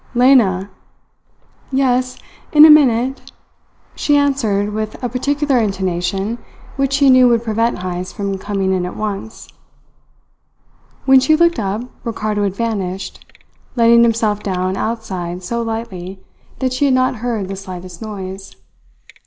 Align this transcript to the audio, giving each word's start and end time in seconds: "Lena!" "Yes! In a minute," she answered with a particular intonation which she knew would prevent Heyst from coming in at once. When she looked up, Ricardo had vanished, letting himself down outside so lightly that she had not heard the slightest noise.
"Lena!" 0.15 0.71
"Yes! 1.71 2.17
In 2.51 2.65
a 2.65 2.71
minute," 2.71 3.31
she 3.93 4.17
answered 4.17 4.73
with 4.73 4.95
a 5.03 5.07
particular 5.09 5.59
intonation 5.59 6.39
which 6.75 6.93
she 6.93 7.11
knew 7.11 7.27
would 7.27 7.43
prevent 7.43 7.83
Heyst 7.83 8.15
from 8.15 8.39
coming 8.39 8.73
in 8.73 8.87
at 8.87 8.95
once. 8.97 9.47
When 11.05 11.19
she 11.19 11.35
looked 11.35 11.59
up, 11.59 11.83
Ricardo 12.03 12.41
had 12.41 12.55
vanished, 12.55 13.31
letting 13.75 14.01
himself 14.01 14.41
down 14.41 14.75
outside 14.75 15.43
so 15.43 15.61
lightly 15.61 16.19
that 16.57 16.73
she 16.73 16.85
had 16.85 16.95
not 16.95 17.17
heard 17.17 17.47
the 17.47 17.55
slightest 17.55 18.01
noise. 18.01 18.55